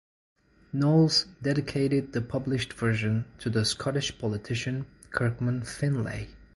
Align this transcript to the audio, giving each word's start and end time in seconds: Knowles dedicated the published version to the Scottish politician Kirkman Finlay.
Knowles 0.73 1.27
dedicated 1.43 2.11
the 2.13 2.21
published 2.21 2.73
version 2.73 3.25
to 3.37 3.51
the 3.51 3.63
Scottish 3.63 4.17
politician 4.17 4.87
Kirkman 5.11 5.61
Finlay. 5.61 6.29